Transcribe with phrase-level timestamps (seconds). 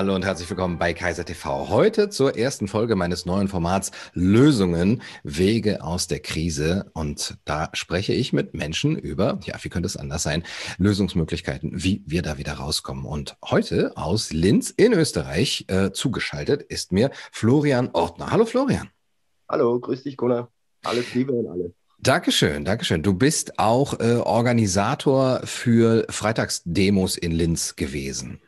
[0.00, 1.68] Hallo und herzlich willkommen bei Kaiser TV.
[1.68, 6.90] Heute zur ersten Folge meines neuen Formats Lösungen, Wege aus der Krise.
[6.94, 10.42] Und da spreche ich mit Menschen über, ja, wie könnte es anders sein,
[10.78, 13.04] Lösungsmöglichkeiten, wie wir da wieder rauskommen.
[13.04, 18.30] Und heute aus Linz in Österreich äh, zugeschaltet ist mir Florian Ortner.
[18.30, 18.88] Hallo Florian.
[19.50, 20.48] Hallo, grüß dich, Gunnar.
[20.82, 21.74] Alles Liebe an alle.
[21.98, 23.02] Dankeschön, Dankeschön.
[23.02, 28.40] Du bist auch äh, Organisator für Freitagsdemos in Linz gewesen.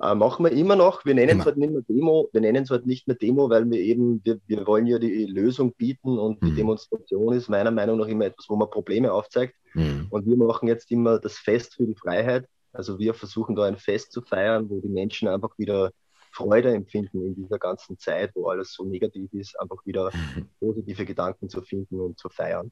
[0.00, 1.04] Äh, machen wir immer noch.
[1.04, 1.40] Wir nennen immer.
[1.40, 4.20] es halt nicht mehr Demo, wir nennen es halt nicht mehr Demo, weil wir eben,
[4.24, 6.46] wir, wir wollen ja die Lösung bieten und mhm.
[6.46, 9.54] die Demonstration ist meiner Meinung nach immer etwas, wo man Probleme aufzeigt.
[9.74, 10.06] Mhm.
[10.10, 12.46] Und wir machen jetzt immer das Fest für die Freiheit.
[12.72, 15.90] Also wir versuchen da ein Fest zu feiern, wo die Menschen einfach wieder
[16.30, 20.48] Freude empfinden in dieser ganzen Zeit, wo alles so negativ ist, einfach wieder mhm.
[20.60, 22.70] positive Gedanken zu finden und zu feiern.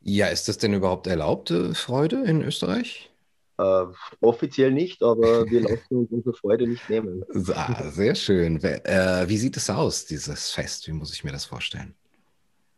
[0.00, 3.10] Ja, ist das denn überhaupt erlaubte Freude in Österreich?
[3.58, 3.86] Äh,
[4.20, 7.24] offiziell nicht, aber wir lassen uns unsere Freude nicht nehmen.
[7.54, 8.62] Ah, sehr schön.
[8.62, 10.86] Äh, wie sieht es aus, dieses Fest?
[10.86, 11.94] Wie muss ich mir das vorstellen?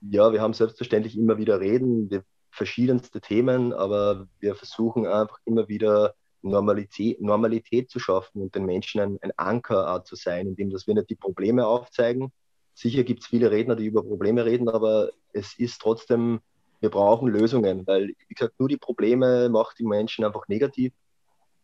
[0.01, 6.15] Ja, wir haben selbstverständlich immer wieder Reden, verschiedenste Themen, aber wir versuchen einfach immer wieder
[6.43, 10.95] Normalität, Normalität zu schaffen und den Menschen ein, ein Anker zu sein, indem dass wir
[10.95, 12.33] nicht die Probleme aufzeigen.
[12.75, 16.41] Sicher gibt es viele Redner, die über Probleme reden, aber es ist trotzdem
[16.81, 20.93] wir brauchen Lösungen, weil, wie gesagt, nur die Probleme macht die Menschen einfach negativ.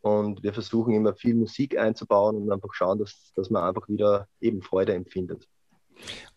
[0.00, 4.28] Und wir versuchen immer viel Musik einzubauen und einfach schauen, dass, dass man einfach wieder
[4.40, 5.48] eben Freude empfindet.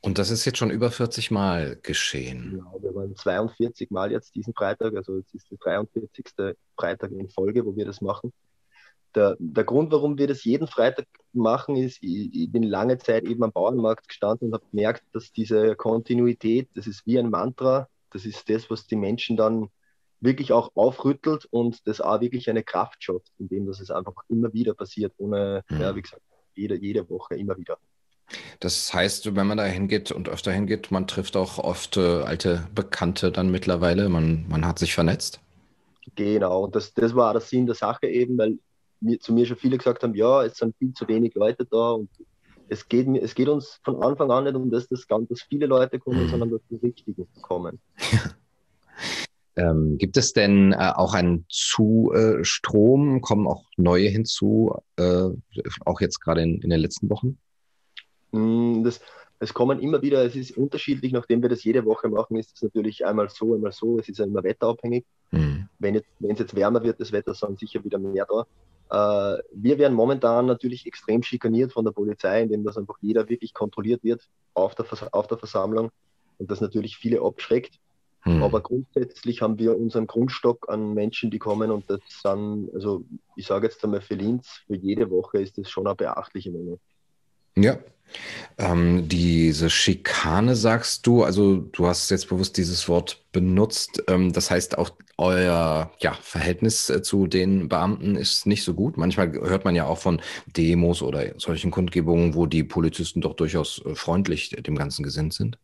[0.01, 2.51] Und das ist jetzt schon über 40 Mal geschehen.
[2.51, 6.55] Genau, wir waren 42 Mal jetzt diesen Freitag, also es ist der 43.
[6.77, 8.31] Freitag in Folge, wo wir das machen.
[9.15, 13.23] Der, der Grund, warum wir das jeden Freitag machen, ist, ich, ich bin lange Zeit
[13.23, 17.87] eben am Bauernmarkt gestanden und habe gemerkt, dass diese Kontinuität, das ist wie ein Mantra,
[18.11, 19.69] das ist das, was die Menschen dann
[20.19, 24.51] wirklich auch aufrüttelt und das auch wirklich eine Kraft schafft, indem das es einfach immer
[24.53, 25.81] wieder passiert, ohne, mhm.
[25.81, 26.21] ja, wie gesagt,
[26.55, 27.77] jede, jede Woche immer wieder.
[28.59, 32.67] Das heißt, wenn man da hingeht und öfter hingeht, man trifft auch oft äh, alte
[32.73, 35.39] Bekannte dann mittlerweile, man, man hat sich vernetzt.
[36.15, 38.57] Genau, und das, das war auch der Sinn der Sache eben, weil
[38.99, 41.91] mir, zu mir schon viele gesagt haben, ja, es sind viel zu wenig Leute da
[41.91, 42.09] und
[42.69, 45.99] es geht, es geht uns von Anfang an nicht um das, dass, dass viele Leute
[45.99, 46.29] kommen, mhm.
[46.29, 47.79] sondern dass die richtigen kommen.
[49.57, 53.21] Ähm, gibt es denn äh, auch einen Zustrom?
[53.21, 55.29] Kommen auch neue hinzu, äh,
[55.83, 57.39] auch jetzt gerade in, in den letzten Wochen?
[58.31, 59.01] Mm, das,
[59.39, 62.61] es kommen immer wieder, es ist unterschiedlich, nachdem wir das jede Woche machen, ist es
[62.61, 65.05] natürlich einmal so, einmal so, es ist ja immer wetterabhängig.
[65.31, 65.67] Mhm.
[65.79, 68.45] Wenn, jetzt, wenn es jetzt wärmer wird, das Wetter, sind sicher wieder mehr da.
[68.89, 73.53] Äh, wir werden momentan natürlich extrem schikaniert von der Polizei, indem das einfach jeder wirklich
[73.53, 75.91] kontrolliert wird auf der, auf der Versammlung
[76.37, 77.79] und das natürlich viele abschreckt.
[78.21, 78.43] Hm.
[78.43, 83.03] Aber grundsätzlich haben wir unseren Grundstock an Menschen, die kommen und das sind, also
[83.35, 86.79] ich sage jetzt einmal für Linz, für jede Woche ist das schon eine beachtliche Menge.
[87.57, 87.77] Ja,
[88.57, 94.03] ähm, diese Schikane sagst du, also du hast jetzt bewusst dieses Wort benutzt.
[94.07, 98.97] Ähm, das heißt auch euer ja, Verhältnis äh, zu den Beamten ist nicht so gut.
[98.97, 103.83] Manchmal hört man ja auch von Demos oder solchen Kundgebungen, wo die Polizisten doch durchaus
[103.85, 105.57] äh, freundlich dem Ganzen gesinnt sind.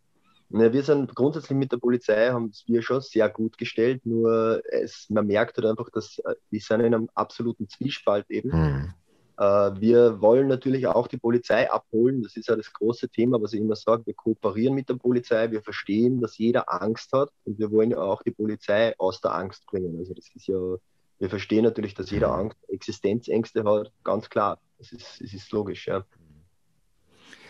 [0.50, 4.62] Ja, wir sind grundsätzlich mit der Polizei, haben es wir schon sehr gut gestellt, nur
[4.70, 8.52] es, man merkt halt einfach, dass äh, die sind in einem absoluten Zwiespalt eben.
[8.52, 8.94] Hm.
[9.38, 9.44] Äh,
[9.79, 12.21] wir wollen natürlich auch die Polizei abholen.
[12.21, 14.05] Das ist ja das große Thema, was ich immer sage.
[14.05, 15.49] Wir kooperieren mit der Polizei.
[15.51, 19.33] Wir verstehen, dass jeder Angst hat und wir wollen ja auch die Polizei aus der
[19.35, 19.97] Angst bringen.
[19.97, 20.75] Also das ist ja,
[21.19, 23.91] wir verstehen natürlich, dass jeder Angst, Existenzängste hat.
[24.03, 24.59] Ganz klar.
[24.77, 26.05] Das ist, das ist logisch, ja.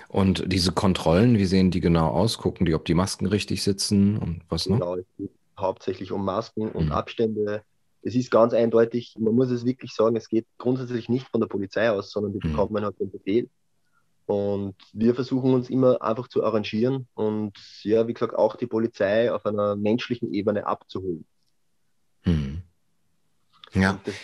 [0.08, 2.38] Und diese Kontrollen, wie sehen die genau aus?
[2.38, 4.80] Gucken die, ob die Masken richtig sitzen und was noch?
[4.80, 6.92] Genau, es geht hauptsächlich um Masken und mhm.
[6.92, 7.64] Abstände
[8.04, 11.48] es ist ganz eindeutig, man muss es wirklich sagen, es geht grundsätzlich nicht von der
[11.48, 12.52] Polizei aus, sondern die mhm.
[12.52, 13.50] bekommt man halt den Befehl.
[14.26, 19.32] Und wir versuchen uns immer einfach zu arrangieren und ja, wie gesagt, auch die Polizei
[19.32, 21.26] auf einer menschlichen Ebene abzuholen.
[22.24, 22.62] Mhm.
[23.74, 24.00] Ja.
[24.04, 24.16] Das,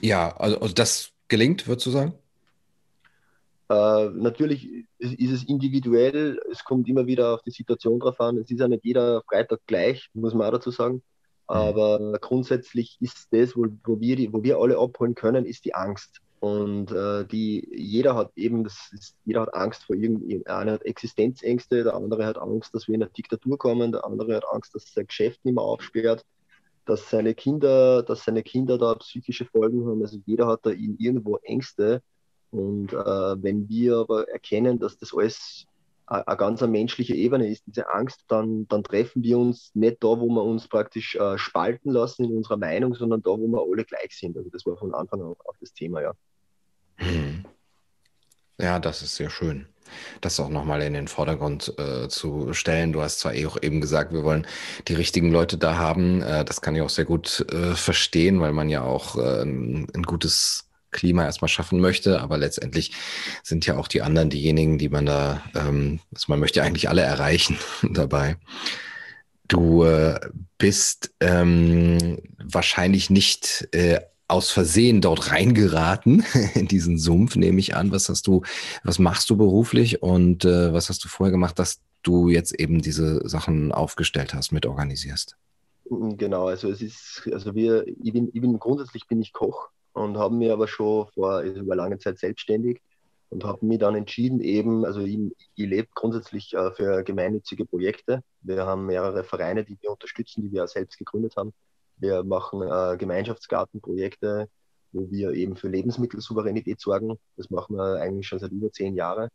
[0.00, 2.14] ja, also, also, das gelingt, würdest du sagen?
[3.68, 8.38] Äh, natürlich ist es individuell, es kommt immer wieder auf die Situation drauf an.
[8.38, 11.02] Es ist ja nicht jeder Freitag gleich, muss man auch dazu sagen.
[11.48, 16.20] Aber grundsätzlich ist das, wo, wo, wir, wo wir alle abholen können, ist die Angst.
[16.40, 20.84] Und äh, die, jeder hat eben, das ist, jeder hat Angst vor irgendeinem, einer hat
[20.84, 24.74] Existenzängste, der andere hat Angst, dass wir in eine Diktatur kommen, der andere hat Angst,
[24.74, 26.24] dass sein Geschäft nicht mehr aufsperrt,
[26.84, 30.02] dass seine Kinder, dass seine Kinder da psychische Folgen haben.
[30.02, 32.02] Also jeder hat da irgendwo Ängste.
[32.50, 35.66] Und äh, wenn wir aber erkennen, dass das alles
[36.08, 40.28] eine ganz menschliche Ebene ist, diese Angst, dann, dann treffen wir uns nicht da, wo
[40.28, 44.16] wir uns praktisch äh, spalten lassen in unserer Meinung, sondern da, wo wir alle gleich
[44.18, 44.36] sind.
[44.36, 46.12] Also das war von Anfang an auch das Thema, ja.
[46.96, 47.44] Hm.
[48.60, 49.66] Ja, das ist sehr schön
[50.20, 52.92] das auch nochmal in den Vordergrund äh, zu stellen.
[52.92, 54.46] Du hast zwar eh auch eben gesagt, wir wollen
[54.88, 56.22] die richtigen Leute da haben.
[56.22, 59.86] Äh, das kann ich auch sehr gut äh, verstehen, weil man ja auch äh, ein,
[59.94, 62.92] ein gutes Klima erstmal schaffen möchte, aber letztendlich
[63.42, 67.02] sind ja auch die anderen diejenigen, die man da, ähm, also man möchte eigentlich alle
[67.02, 67.58] erreichen
[67.90, 68.36] dabei.
[69.48, 70.20] Du äh,
[70.58, 76.24] bist ähm, wahrscheinlich nicht äh, aus Versehen dort reingeraten
[76.54, 77.90] in diesen Sumpf, nehme ich an.
[77.90, 78.42] Was hast du,
[78.84, 82.80] was machst du beruflich und äh, was hast du vorher gemacht, dass du jetzt eben
[82.82, 85.36] diese Sachen aufgestellt hast, mit organisierst?
[85.90, 90.16] Genau, also es ist, also wir, ich bin, ich bin grundsätzlich bin ich Koch und
[90.16, 92.80] habe mir aber schon vor über lange Zeit selbstständig
[93.30, 95.18] und habe mich dann entschieden, eben, also ich,
[95.54, 98.22] ich lebe grundsätzlich äh, für gemeinnützige Projekte.
[98.40, 101.52] Wir haben mehrere Vereine, die wir unterstützen, die wir selbst gegründet haben.
[101.98, 104.48] Wir machen äh, Gemeinschaftsgartenprojekte,
[104.92, 107.18] wo wir eben für Lebensmittelsouveränität sorgen.
[107.36, 109.28] Das machen wir eigentlich schon seit über zehn Jahren.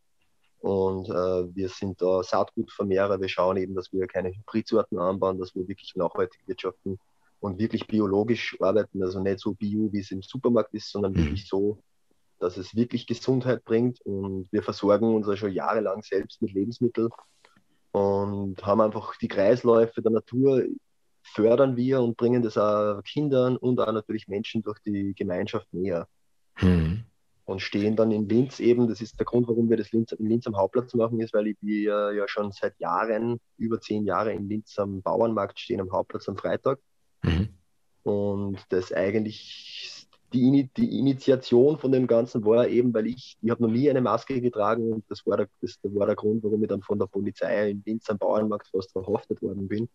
[0.59, 3.19] Und äh, wir sind da Saatgutvermehrer.
[3.19, 6.97] Wir schauen eben, dass wir keine Hybridsorten anbauen, dass wir wirklich nachhaltig wirtschaften
[7.43, 9.03] und wirklich biologisch arbeiten.
[9.03, 11.17] Also nicht so bio, wie es im Supermarkt ist, sondern mhm.
[11.17, 11.77] wirklich so,
[12.39, 13.99] dass es wirklich Gesundheit bringt.
[14.05, 17.09] Und wir versorgen uns ja schon jahrelang selbst mit Lebensmitteln
[17.91, 20.63] und haben einfach die Kreisläufe der Natur
[21.21, 26.07] fördern wir und bringen das auch Kindern und auch natürlich Menschen durch die Gemeinschaft näher.
[26.55, 27.03] Hm.
[27.43, 30.27] Und stehen dann in Linz eben, das ist der Grund, warum wir das Linz, in
[30.27, 34.47] Linz am Hauptplatz machen, ist, weil wir ja schon seit Jahren, über zehn Jahre in
[34.47, 36.79] Linz am Bauernmarkt stehen, am Hauptplatz am Freitag.
[37.23, 37.49] Mhm.
[38.03, 43.63] Und das eigentlich, die, die Initiation von dem Ganzen war eben, weil ich, ich habe
[43.63, 46.69] noch nie eine Maske getragen und das war, der, das war der Grund, warum ich
[46.69, 49.89] dann von der Polizei in Linz am Bauernmarkt fast verhaftet worden bin.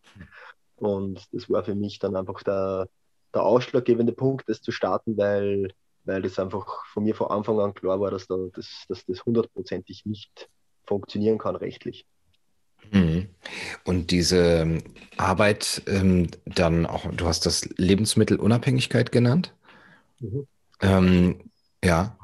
[0.77, 2.89] Und das war für mich dann einfach der,
[3.35, 5.73] der ausschlaggebende Punkt, das zu starten, weil,
[6.05, 9.25] weil das einfach von mir von Anfang an klar war, dass, da, dass, dass das
[9.25, 10.49] hundertprozentig nicht
[10.87, 12.07] funktionieren kann rechtlich.
[12.93, 13.29] Mhm.
[13.85, 14.79] Und diese
[15.17, 19.55] Arbeit ähm, dann auch, du hast das Lebensmittelunabhängigkeit genannt.
[20.21, 20.47] Mhm.
[20.81, 21.37] Ähm,
[21.85, 22.17] ja,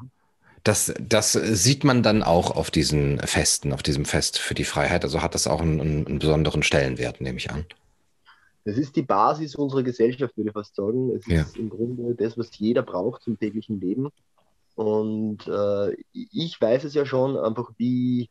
[0.63, 5.03] das, das sieht man dann auch auf diesen Festen, auf diesem Fest für die Freiheit.
[5.03, 7.65] Also hat das auch einen, einen besonderen Stellenwert, nehme ich an.
[8.63, 11.11] Das ist die Basis unserer Gesellschaft, würde ich fast sagen.
[11.15, 11.43] Es ja.
[11.43, 14.09] ist im Grunde das, was jeder braucht zum täglichen Leben.
[14.73, 18.29] Und äh, ich weiß es ja schon einfach, wie,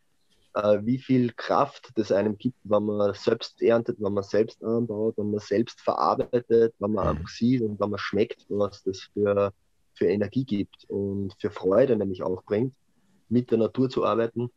[0.54, 5.30] wie viel Kraft das einem gibt, wenn man selbst erntet, wenn man selbst anbaut, wenn
[5.30, 7.10] man selbst verarbeitet, wenn man mhm.
[7.10, 9.52] einfach sieht und wenn man schmeckt, was das für,
[9.94, 12.74] für Energie gibt und für Freude nämlich auch bringt,
[13.28, 14.50] mit der Natur zu arbeiten.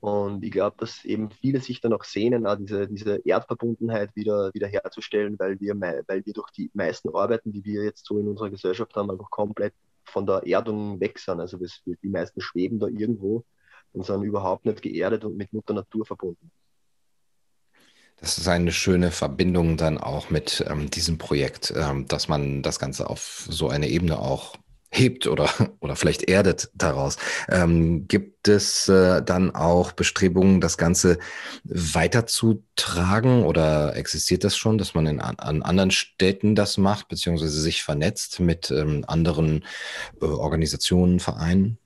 [0.00, 4.50] Und ich glaube, dass eben viele sich dann auch sehnen, auch diese, diese Erdverbundenheit wieder,
[4.54, 8.28] wieder herzustellen, weil wir, weil wir durch die meisten Arbeiten, die wir jetzt so in
[8.28, 11.40] unserer Gesellschaft haben, einfach komplett von der Erdung weg sind.
[11.40, 13.44] Also das, die meisten schweben da irgendwo
[13.92, 16.50] und sind überhaupt nicht geerdet und mit Mutter Natur verbunden.
[18.20, 22.78] Das ist eine schöne Verbindung dann auch mit ähm, diesem Projekt, ähm, dass man das
[22.78, 24.56] Ganze auf so eine Ebene auch
[24.92, 25.48] hebt oder,
[25.80, 27.16] oder vielleicht erdet daraus.
[27.48, 31.18] Ähm, gibt es äh, dann auch Bestrebungen, das Ganze
[31.64, 37.82] weiterzutragen oder existiert das schon, dass man in, an anderen Städten das macht, beziehungsweise sich
[37.82, 39.64] vernetzt mit ähm, anderen
[40.20, 41.78] äh, Organisationen, Vereinen?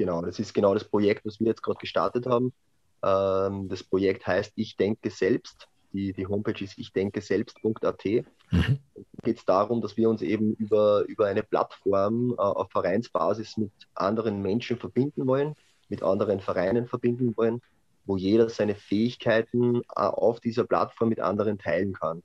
[0.00, 2.54] Genau, das ist genau das Projekt, was wir jetzt gerade gestartet haben.
[3.02, 5.68] Ähm, das Projekt heißt Ich denke selbst.
[5.92, 8.04] Die, die Homepage ist ich denke selbst.at.
[8.50, 8.78] Mhm.
[9.22, 13.72] geht es darum, dass wir uns eben über, über eine Plattform äh, auf Vereinsbasis mit
[13.94, 15.54] anderen Menschen verbinden wollen,
[15.90, 17.60] mit anderen Vereinen verbinden wollen,
[18.06, 22.22] wo jeder seine Fähigkeiten äh, auf dieser Plattform mit anderen teilen kann.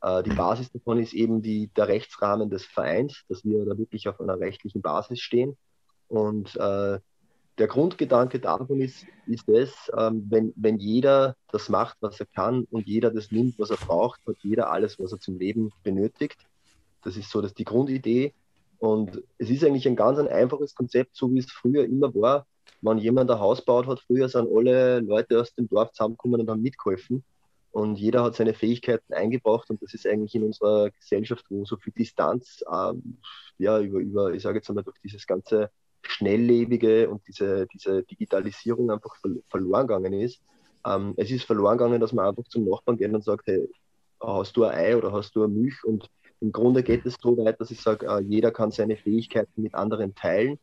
[0.00, 0.30] Äh, die.
[0.30, 4.38] Basis davon ist eben die, der Rechtsrahmen des Vereins, dass wir da wirklich auf einer
[4.38, 5.56] rechtlichen Basis stehen.
[6.08, 7.00] Und äh,
[7.58, 12.66] der Grundgedanke davon ist, ist es, ähm, wenn, wenn jeder das macht, was er kann
[12.70, 16.38] und jeder das nimmt, was er braucht, hat jeder alles, was er zum Leben benötigt.
[17.02, 18.34] Das ist so das die Grundidee.
[18.78, 22.46] Und es ist eigentlich ein ganz ein einfaches Konzept, so wie es früher immer war.
[22.82, 26.50] Wenn jemand ein Haus baut hat, früher sind alle Leute aus dem Dorf zusammengekommen und
[26.50, 27.24] haben mitgeholfen.
[27.72, 29.70] Und jeder hat seine Fähigkeiten eingebracht.
[29.70, 33.18] Und das ist eigentlich in unserer Gesellschaft, wo so viel Distanz, ähm,
[33.58, 35.70] ja, über, über, ich sage jetzt einmal, durch dieses ganze
[36.10, 39.16] Schnelllebige und diese, diese Digitalisierung einfach
[39.48, 40.40] verloren gegangen ist.
[40.84, 43.68] Ähm, es ist verloren gegangen, dass man einfach zum Nachbarn geht und sagt, hey,
[44.20, 45.82] hast du ein Ei oder hast du eine Milch?
[45.84, 46.08] Und
[46.40, 49.74] im Grunde geht es so weit, dass ich sage, äh, jeder kann seine Fähigkeiten mit
[49.74, 50.58] anderen teilen.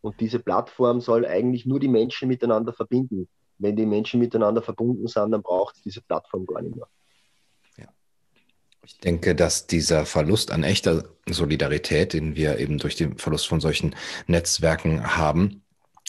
[0.00, 3.28] Und diese Plattform soll eigentlich nur die Menschen miteinander verbinden.
[3.58, 6.88] Wenn die Menschen miteinander verbunden sind, dann braucht es diese Plattform gar nicht mehr.
[8.84, 13.60] Ich denke, dass dieser Verlust an echter Solidarität, den wir eben durch den Verlust von
[13.60, 13.94] solchen
[14.26, 15.62] Netzwerken haben,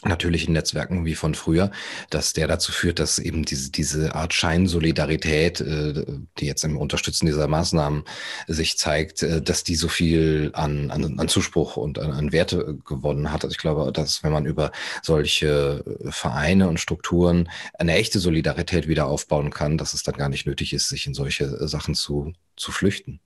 [0.03, 1.71] natürlichen Netzwerken wie von früher,
[2.09, 6.05] dass der dazu führt, dass eben diese, diese Art Scheinsolidarität, äh,
[6.39, 8.03] die jetzt im Unterstützen dieser Maßnahmen
[8.47, 12.79] sich zeigt, äh, dass die so viel an, an, an Zuspruch und an, an Werte
[12.85, 13.43] gewonnen hat.
[13.43, 14.71] Also ich glaube, dass wenn man über
[15.03, 20.45] solche Vereine und Strukturen eine echte Solidarität wieder aufbauen kann, dass es dann gar nicht
[20.47, 23.19] nötig ist, sich in solche Sachen zu, zu flüchten.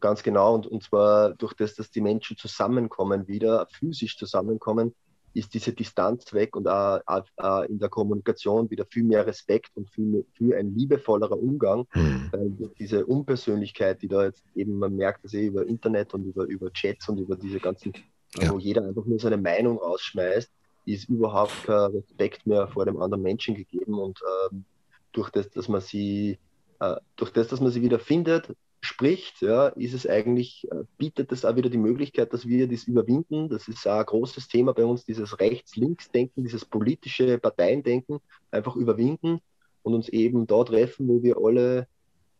[0.00, 4.94] Ganz genau, und, und zwar durch das, dass die Menschen zusammenkommen, wieder physisch zusammenkommen,
[5.34, 9.88] ist diese Distanz weg und auch, auch, in der Kommunikation wieder viel mehr Respekt und
[9.90, 11.86] viel, viel ein liebevollerer Umgang.
[11.94, 12.28] Mhm.
[12.32, 16.44] Weil diese Unpersönlichkeit, die da jetzt eben, man merkt das eh über Internet und über,
[16.44, 17.92] über Chats und über diese ganzen,
[18.36, 18.50] ja.
[18.50, 20.50] wo jeder einfach nur seine Meinung rausschmeißt,
[20.84, 23.94] ist überhaupt kein Respekt mehr vor dem anderen Menschen gegeben.
[23.94, 24.18] Und
[24.50, 24.64] ähm,
[25.12, 26.38] durch das, dass man sie,
[26.80, 28.48] äh, durch das, dass man sie wieder findet,
[28.82, 32.84] spricht, ja, ist es eigentlich, äh, bietet es auch wieder die Möglichkeit, dass wir das
[32.84, 33.48] überwinden.
[33.48, 38.18] Das ist auch ein großes Thema bei uns, dieses Rechts-Links-Denken, dieses politische Parteiendenken
[38.50, 39.40] einfach überwinden
[39.82, 41.86] und uns eben da treffen, wo wir alle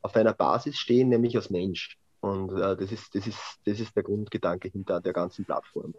[0.03, 1.97] auf einer Basis stehen, nämlich als Mensch.
[2.21, 5.95] Und äh, das, ist, das, ist, das ist der Grundgedanke hinter der ganzen Plattform.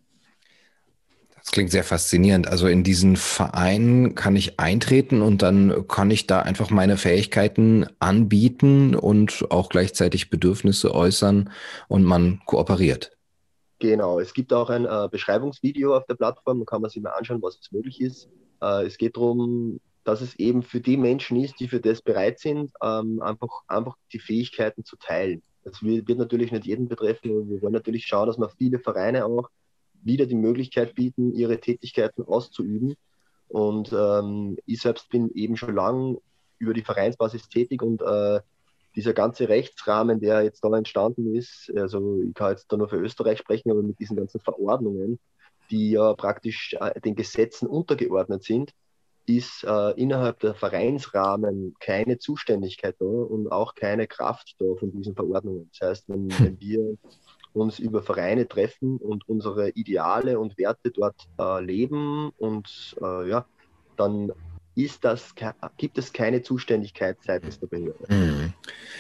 [1.44, 2.48] Das klingt sehr faszinierend.
[2.48, 7.86] Also in diesen Verein kann ich eintreten und dann kann ich da einfach meine Fähigkeiten
[8.00, 11.50] anbieten und auch gleichzeitig Bedürfnisse äußern
[11.90, 13.18] und man kooperiert.
[13.80, 17.10] Genau, es gibt auch ein äh, Beschreibungsvideo auf der Plattform, da kann man sich mal
[17.10, 18.30] anschauen, was möglich ist.
[18.62, 22.40] Äh, es geht darum, dass es eben für die Menschen ist, die für das bereit
[22.40, 25.42] sind, ähm, einfach, einfach die Fähigkeiten zu teilen.
[25.66, 29.26] Das wird, natürlich nicht jeden betreffen, aber wir wollen natürlich schauen, dass wir viele Vereine
[29.26, 29.50] auch
[30.04, 32.96] wieder die Möglichkeit bieten, ihre Tätigkeiten auszuüben.
[33.48, 36.18] Und ähm, ich selbst bin eben schon lange
[36.58, 38.40] über die Vereinsbasis tätig und äh,
[38.96, 42.98] dieser ganze Rechtsrahmen, der jetzt da entstanden ist, also ich kann jetzt da nur für
[42.98, 45.20] Österreich sprechen, aber mit diesen ganzen Verordnungen,
[45.72, 48.72] die ja praktisch äh, den Gesetzen untergeordnet sind,
[49.26, 55.16] ist äh, innerhalb der Vereinsrahmen keine Zuständigkeit da und auch keine Kraft da von diesen
[55.16, 55.70] Verordnungen.
[55.80, 56.98] Das heißt, wenn, wenn wir
[57.54, 63.46] uns über Vereine treffen und unsere Ideale und Werte dort äh, leben und äh, ja,
[63.96, 64.32] dann
[64.76, 65.36] ist das,
[65.78, 68.06] gibt es keine Zuständigkeit seitens der Behörde.
[68.10, 68.54] Mhm.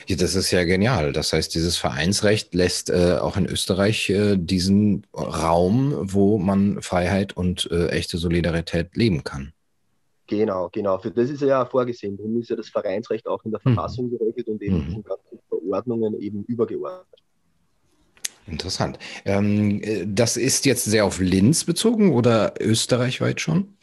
[0.07, 1.13] Ja, das ist ja genial.
[1.13, 7.35] Das heißt, dieses Vereinsrecht lässt äh, auch in Österreich äh, diesen Raum, wo man Freiheit
[7.35, 9.53] und äh, echte Solidarität leben kann.
[10.27, 10.99] Genau, genau.
[10.99, 12.17] Für das ist ja vorgesehen.
[12.17, 13.73] Darum ist ja das Vereinsrecht auch in der mhm.
[13.73, 14.17] Verfassung mhm.
[14.17, 14.85] geregelt und eben mhm.
[14.85, 17.22] diesen ganzen Verordnungen eben übergeordnet.
[18.47, 18.99] Interessant.
[19.25, 23.75] Ähm, äh, das ist jetzt sehr auf Linz bezogen oder österreichweit schon?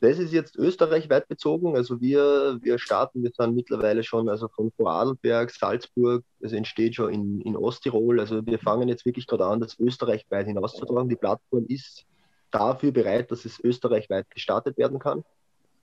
[0.00, 1.74] Das ist jetzt österreichweit bezogen.
[1.74, 7.12] Also wir, wir starten, wir sind mittlerweile schon also von Vorarlberg, Salzburg, es entsteht schon
[7.12, 8.20] in, in Osttirol.
[8.20, 11.08] Also wir fangen jetzt wirklich gerade an, das österreichweit hinauszutragen.
[11.08, 12.04] Die Plattform ist
[12.50, 15.24] dafür bereit, dass es österreichweit gestartet werden kann.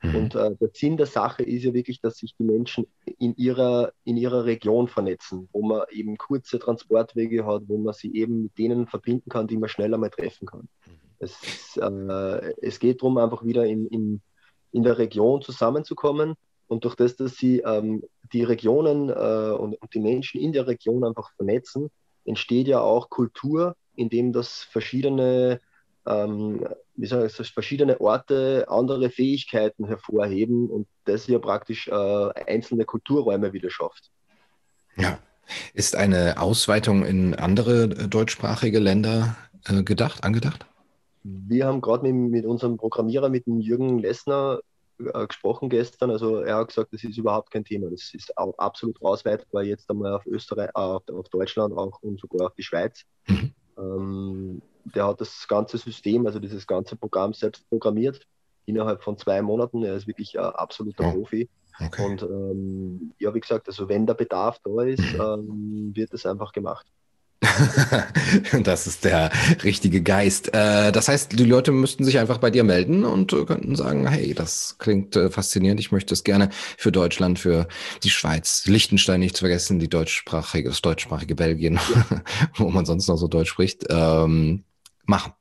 [0.03, 0.15] Mhm.
[0.15, 2.86] Und äh, der Sinn der Sache ist ja wirklich, dass sich die Menschen
[3.17, 8.13] in ihrer, in ihrer Region vernetzen, wo man eben kurze Transportwege hat, wo man sie
[8.13, 10.67] eben mit denen verbinden kann, die man schneller mal treffen kann.
[10.86, 11.00] Mhm.
[11.19, 14.22] Es, äh, es geht darum, einfach wieder in, in,
[14.72, 16.36] in der Region zusammenzukommen.
[16.67, 20.67] Und durch das, dass sie ähm, die Regionen äh, und, und die Menschen in der
[20.67, 21.89] Region einfach vernetzen,
[22.25, 25.62] entsteht ja auch Kultur, indem das verschiedene
[26.05, 31.93] ähm, wie sagen, es verschiedene Orte andere Fähigkeiten hervorheben und das ja praktisch äh,
[32.48, 34.12] einzelne Kulturräume wieder schafft.
[34.95, 35.19] Ja.
[35.74, 40.65] Ist eine Ausweitung in andere äh, deutschsprachige Länder äh, gedacht, angedacht?
[41.24, 44.60] Wir haben gerade mit, mit, unserem Programmierer, mit dem Jürgen Lessner,
[45.00, 46.12] äh, gesprochen gestern.
[46.12, 47.89] Also er hat gesagt, das ist überhaupt kein Thema.
[47.89, 52.19] Das ist auch absolut ausweitbar jetzt einmal auf Österreich, äh, auf, auf, Deutschland auch und
[52.19, 53.03] sogar auf die Schweiz.
[53.27, 53.51] Mhm.
[53.77, 58.25] Ähm, der hat das ganze System, also dieses ganze Programm selbst programmiert
[58.66, 59.84] innerhalb von zwei Monaten.
[59.84, 61.12] Er ist wirklich ein absoluter oh.
[61.12, 61.50] Profi.
[61.80, 62.06] Okay.
[62.06, 66.52] Und ähm, ja, wie gesagt, also wenn der Bedarf da ist, ähm, wird es einfach
[66.52, 66.86] gemacht.
[68.63, 69.32] das ist der
[69.63, 70.54] richtige Geist.
[70.54, 74.08] Äh, das heißt, die Leute müssten sich einfach bei dir melden und äh, könnten sagen,
[74.08, 77.68] hey, das klingt äh, faszinierend, ich möchte es gerne für Deutschland, für
[78.04, 82.22] die Schweiz, Liechtenstein nicht zu vergessen, die deutschsprachige, das deutschsprachige Belgien, ja.
[82.56, 84.63] wo man sonst noch so Deutsch spricht, ähm,
[85.05, 85.33] machen.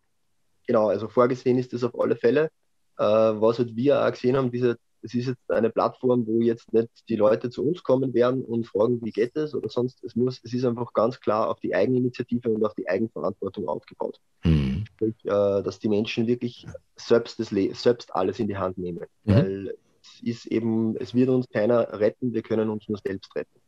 [0.67, 2.51] Genau, also vorgesehen ist das auf alle Fälle.
[2.99, 6.73] Äh, was halt wir auch gesehen haben, diese, es ist jetzt eine Plattform, wo jetzt
[6.73, 10.05] nicht die Leute zu uns kommen werden und fragen, wie geht es oder sonst.
[10.05, 14.21] Es muss, es ist einfach ganz klar auf die Eigeninitiative und auf die Eigenverantwortung aufgebaut.
[14.45, 14.85] Mhm.
[14.95, 16.67] Sprich, äh, dass die Menschen wirklich
[16.97, 19.07] selbst, das selbst alles in die Hand nehmen.
[19.25, 19.33] Mhm.
[19.33, 23.62] Weil es ist eben, es wird uns keiner retten, wir können uns nur selbst retten.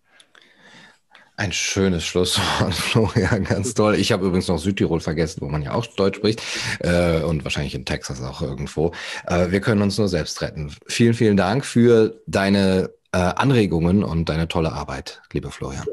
[1.36, 3.96] Ein schönes Schlusswort, Florian, ganz toll.
[3.96, 6.40] Ich habe übrigens noch Südtirol vergessen, wo man ja auch Deutsch spricht
[6.78, 8.92] äh, und wahrscheinlich in Texas auch irgendwo.
[9.26, 10.72] Äh, wir können uns nur selbst retten.
[10.86, 15.84] Vielen, vielen Dank für deine äh, Anregungen und deine tolle Arbeit, lieber Florian.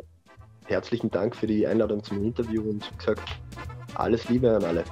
[0.66, 3.28] Herzlichen Dank für die Einladung zum Interview und gesagt,
[3.96, 4.84] alles Liebe an alle.